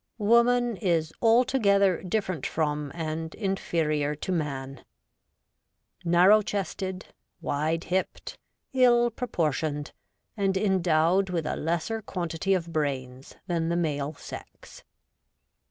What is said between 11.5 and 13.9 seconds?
lesser quantity of brains than the